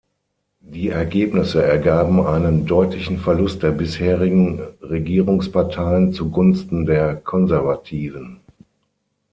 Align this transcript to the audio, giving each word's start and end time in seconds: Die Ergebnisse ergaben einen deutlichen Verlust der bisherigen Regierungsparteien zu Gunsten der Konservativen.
Die 0.61 0.89
Ergebnisse 0.89 1.61
ergaben 1.63 2.25
einen 2.25 2.65
deutlichen 2.65 3.19
Verlust 3.19 3.61
der 3.61 3.69
bisherigen 3.69 4.59
Regierungsparteien 4.81 6.11
zu 6.11 6.31
Gunsten 6.31 6.87
der 6.87 7.15
Konservativen. 7.17 8.39